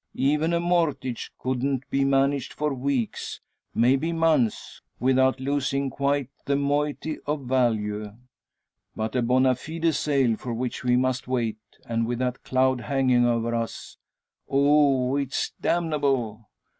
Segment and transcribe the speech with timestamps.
[0.15, 3.39] Even a mortgage couldn't be managed for weeks
[3.75, 8.11] may be months without losing quite the moiety of value.
[8.95, 13.27] But a bona fide sale, for which we must wait, and with that cloud hanging
[13.27, 13.97] over us!
[14.49, 15.17] Oh!
[15.17, 16.49] it's damnable.